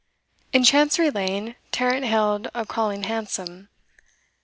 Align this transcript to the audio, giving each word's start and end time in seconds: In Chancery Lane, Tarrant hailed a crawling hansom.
In 0.51 0.63
Chancery 0.63 1.11
Lane, 1.11 1.53
Tarrant 1.71 2.05
hailed 2.05 2.49
a 2.55 2.65
crawling 2.65 3.03
hansom. 3.03 3.69